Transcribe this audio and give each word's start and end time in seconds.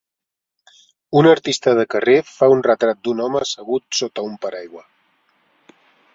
Un 1.21 1.29
artista 1.31 1.73
de 1.79 1.85
carrer 1.95 2.15
fa 2.31 2.49
un 2.55 2.65
retrat 2.71 3.03
d'un 3.09 3.23
home 3.27 3.43
assegut 3.45 4.01
sota 4.01 4.27
un 4.31 4.37
paraigua. 4.49 4.87